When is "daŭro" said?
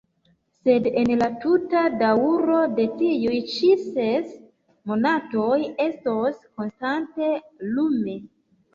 1.99-2.63